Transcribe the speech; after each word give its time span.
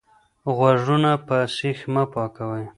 غوږونه 0.55 1.11
په 1.27 1.37
سیخ 1.55 1.79
مه 1.93 2.03
پاکوئ. 2.13 2.65